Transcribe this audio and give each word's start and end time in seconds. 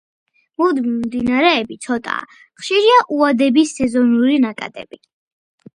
მუდმივი 0.61 0.93
მდინარეები 1.01 1.77
ცოტაა, 1.87 2.25
ხშირია 2.63 2.99
უადები, 3.19 3.69
სეზონური 3.75 4.45
ნაკადები. 4.49 5.05